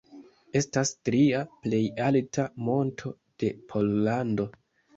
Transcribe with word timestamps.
Estas 0.59 0.91
tria 1.09 1.41
plej 1.67 1.83
alta 2.07 2.47
monto 2.71 3.15
de 3.45 3.53
Pollando. 3.71 4.51